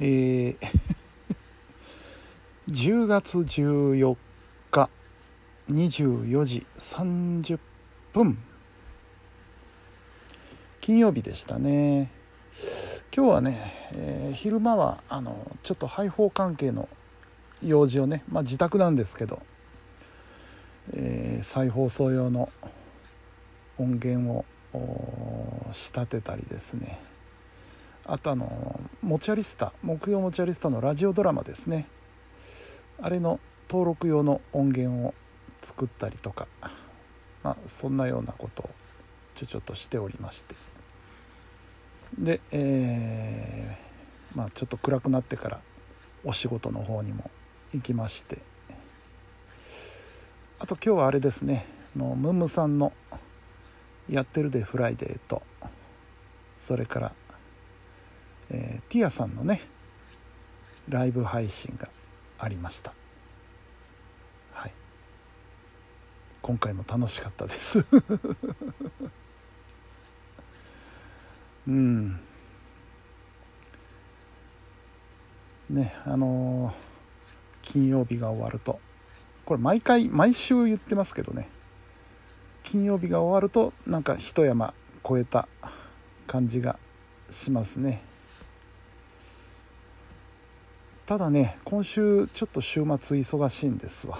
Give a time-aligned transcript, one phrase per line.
[0.00, 0.58] えー、
[2.68, 4.16] 10月14
[4.72, 4.90] 日
[5.70, 7.60] 24時30
[8.12, 8.36] 分。
[10.80, 12.10] 金曜日でしたね。
[13.14, 16.88] 今日はね、えー、昼間はあのちょっと配報関係の
[17.62, 19.42] 用事をね、まあ、自宅なんですけど、
[20.92, 22.50] えー、再放送用の
[23.78, 24.44] 音源を
[25.72, 27.13] 仕立てたりですね。
[28.06, 31.86] あとあのモチャリスタ木曜モチャリスタのラジオドラマですね。
[33.00, 35.14] あれの登録用の音源を
[35.62, 36.46] 作ったりとか
[37.42, 38.70] まあそんなようなことを
[39.34, 40.54] ちょちょっとしておりまして。
[42.18, 45.60] で、えー、まあちょっと暗くなってから
[46.24, 47.30] お仕事の方にも
[47.72, 48.38] 行きまして。
[50.58, 51.66] あと今日はあれですね。
[51.96, 52.92] のムムさんの
[54.10, 55.42] 「やってるでフライデーと」
[56.56, 57.12] それから
[58.50, 59.62] えー、ティアさんのね
[60.88, 61.88] ライブ配信が
[62.38, 62.92] ありました。
[64.52, 64.72] はい。
[66.42, 67.84] 今回も楽しかったです。
[71.66, 72.20] うん。
[75.70, 76.74] ねあのー、
[77.62, 78.78] 金曜日が終わると
[79.44, 81.48] これ毎回毎週言ってますけどね。
[82.62, 84.72] 金曜日が終わるとなんか一山
[85.04, 85.48] 越えた
[86.26, 86.78] 感じが
[87.30, 88.02] しますね。
[91.06, 94.18] ただね今週ちょっと週末忙しいんですわ。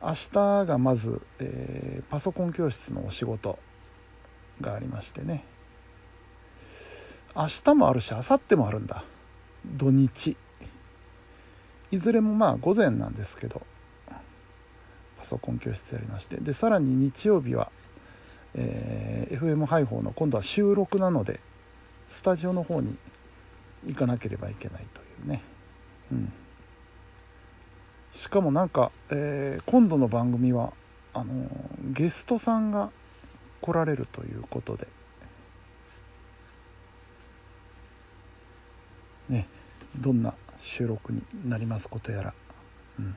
[0.00, 3.58] 明日がまず、えー、パソコン教室のお仕事
[4.60, 5.44] がありましてね。
[7.34, 9.02] 明日もあるし明後日もあるんだ。
[9.66, 10.36] 土日。
[11.90, 13.62] いずれもまあ午前なんですけど
[15.18, 16.36] パソコン教室やりまして。
[16.36, 17.72] でさらに日曜日は、
[18.54, 21.40] えー、FM 配報の今度は収録なので
[22.06, 22.96] スタジオの方に
[23.84, 25.55] 行かなければいけないというね。
[26.12, 26.32] うん、
[28.12, 30.72] しかもなんか、えー、今度の番組は
[31.14, 31.48] あのー、
[31.92, 32.90] ゲストさんが
[33.60, 34.86] 来られるということで。
[39.28, 39.48] ね
[39.98, 42.34] どんな収録になりますことやら、
[42.98, 43.16] うん。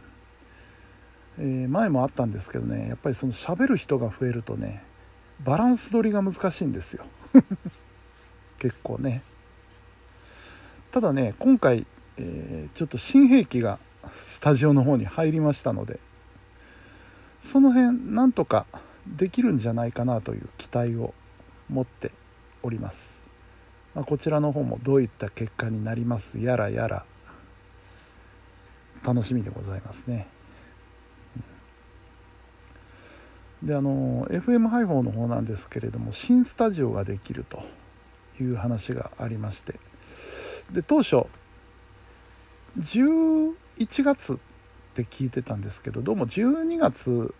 [1.38, 4.84] えー、前もあったんですけどねやっぱりその喋る人が増えるとね
[5.42, 7.06] バランス取りが難しいんですよ。
[8.60, 9.24] 結構ね。
[10.92, 11.88] ただね今回
[12.22, 13.80] えー、ちょっと新兵器が
[14.24, 16.00] スタジオの方に入りましたので
[17.42, 18.66] その辺なんとか
[19.08, 21.14] できるんじゃないかなという期待を
[21.70, 22.12] 持って
[22.62, 23.26] おります、
[23.96, 27.06] まあ、こちらの方もどういった結果になりますやらやら
[29.04, 30.28] 楽しみでございますね。
[33.64, 37.62] であの FM 配報の方なんですけれども新スタジオができると
[38.42, 39.80] いう話がありまして
[40.72, 41.26] で当初
[42.78, 43.56] 11
[44.04, 44.38] 月っ
[44.94, 47.34] て聞いてたんですけどどうも12月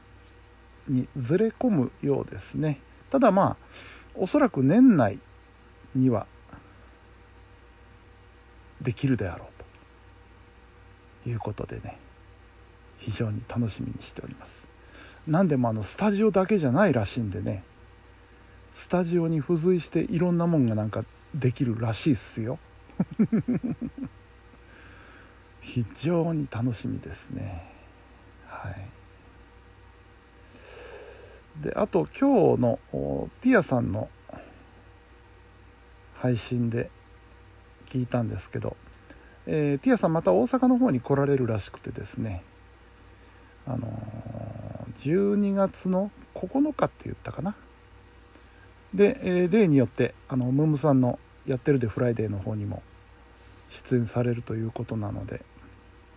[0.88, 2.80] にずれ込むようですね。
[3.10, 3.76] ただまあ
[4.16, 5.20] おそらく年内
[5.96, 6.26] には
[8.82, 9.48] できるであろう
[11.24, 11.98] ということでね
[12.98, 14.68] 非常に楽しみにしております。
[15.28, 17.64] 何でもあのスタジオだけじゃないらしいんでね
[18.74, 22.58] スタジオに付随していろんなもんがなんかできるらしいっすよ。
[25.70, 27.64] 非常に楽しみですね。
[28.48, 28.76] はい。
[31.64, 32.80] であと今日の
[33.42, 34.10] ティアさんの
[36.16, 36.90] 配信で
[37.88, 38.78] 聞いたんですけど、
[39.46, 42.42] えー、ティアさんまた大阪の方に来られるらしくてですね。
[43.68, 47.54] あのー、12月の9日って言ったかな。
[48.96, 52.82] で、えー、例によってあのムームさんの「やってるでフライデー」の方にも
[53.70, 55.46] 出演されるということなので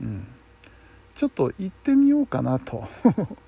[0.02, 0.26] うん、
[1.14, 2.88] ちょっと行ってみようかなと。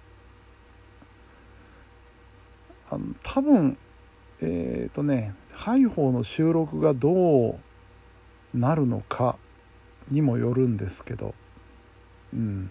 [2.91, 3.79] あの多分
[4.41, 7.59] えっ、ー、とねハイホーの収録がどう
[8.55, 9.37] なるのか
[10.09, 11.35] にもよるんですけど。
[12.33, 12.71] うん。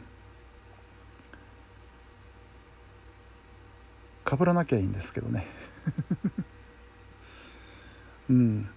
[4.24, 5.45] かぶらなきゃいいんですけどね。
[8.29, 8.69] うん。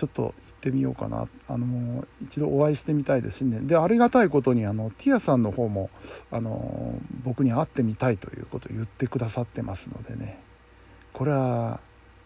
[0.00, 0.32] ちょっと行っ
[0.62, 1.28] てみようかな。
[1.46, 3.60] あの一度お会いしてみたいですしね。
[3.60, 5.90] でありがたいことにあのティアさんの方も
[6.30, 10.40] あの僕に会ってみたいということを言ってくださってますのでね。
[11.12, 11.80] これは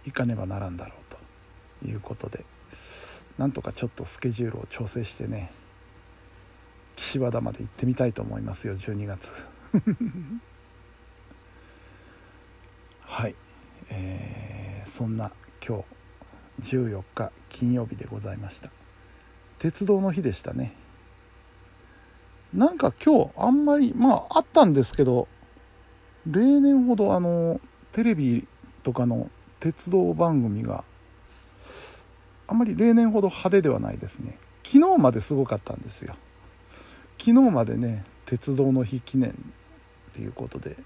[0.04, 1.16] 行かねばならんだろう
[1.82, 2.44] ということで。
[3.38, 5.50] なんとかちょっとスケジュールを調整してね
[6.94, 9.32] 岸和田まで行ってみたいと思いますよ12月。
[13.02, 13.34] はい、
[13.90, 15.32] えー、そんな
[15.66, 15.84] 今日
[16.62, 18.70] 14日金曜日でございました。
[19.58, 20.74] 鉄道の日でしたね。
[22.52, 25.26] なんか今日あんまりまああったんですけど
[26.26, 27.60] 例年ほどあの
[27.92, 28.46] テレビ
[28.82, 29.28] とかの
[29.58, 30.84] 鉄道番組が
[32.46, 34.38] あんまり例年ほど派手ではないですね。
[34.62, 36.14] 昨日まですごかったんですよ。
[37.18, 39.34] 昨日までね鉄道の日記念っ
[40.14, 40.76] ていうことで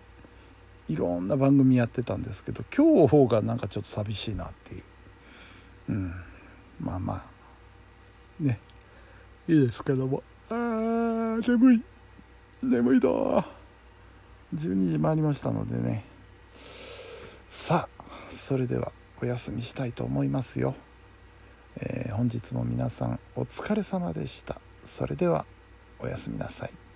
[0.88, 4.82] いろんな番組やってたんですけど今日の方がなんかちょっと寂しいなっていう。
[5.88, 6.12] うん。
[6.80, 7.22] まあまあ。
[8.42, 8.58] ね。
[9.48, 10.22] いいですけども。
[10.50, 11.82] あー眠い。
[12.62, 13.08] 眠いだ
[14.54, 16.04] 12時回りましたのでね。
[17.48, 20.74] さあそれではお休みしたいと思いますよ、
[21.76, 24.60] えー本日も皆さんお疲れ様でした。
[24.84, 25.44] それでは
[26.00, 26.87] おやすみなさい。